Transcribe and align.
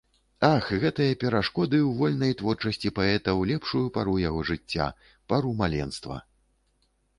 Ах, 0.53 0.69
гэтыя 0.83 1.17
перашкоды 1.23 1.79
ў 1.79 1.91
вольнай 1.99 2.33
творчасці 2.39 2.93
паэта 3.01 3.29
ў 3.39 3.53
лепшую 3.53 3.83
пару 3.99 4.17
яго 4.25 4.41
жыцця, 4.53 4.91
пару 5.35 5.55
маленства! 5.63 6.21